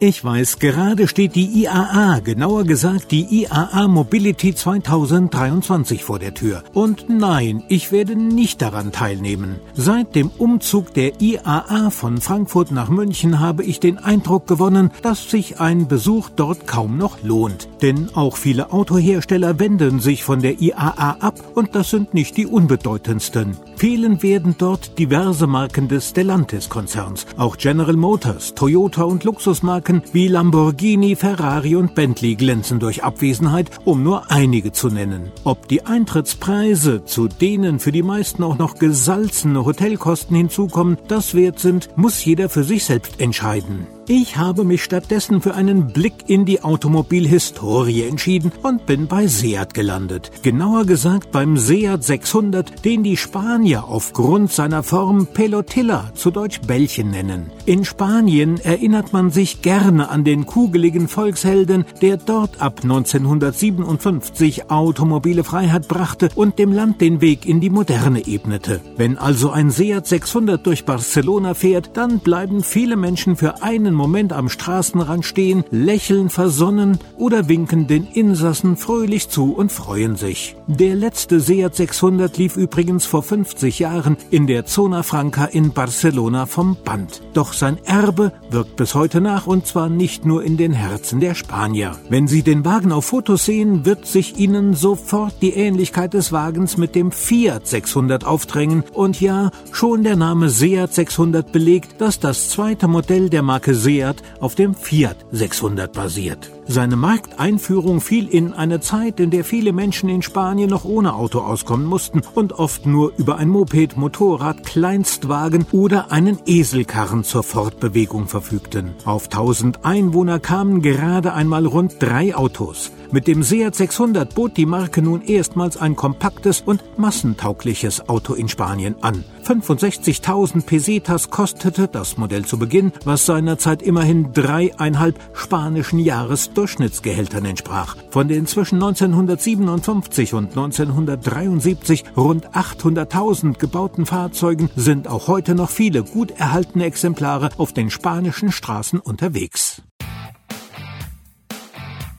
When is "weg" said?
67.20-67.44